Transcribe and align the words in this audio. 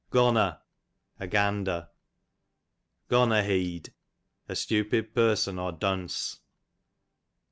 Gonner, 0.09 0.59
a 1.19 1.27
gander. 1.27 1.89
Gonnerheead, 3.07 3.93
a 4.49 4.55
stupid 4.55 5.13
person 5.13 5.59
or 5.59 5.71
dunce. 5.73 6.39